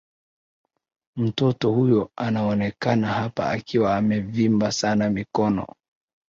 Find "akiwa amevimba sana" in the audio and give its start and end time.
3.49-5.09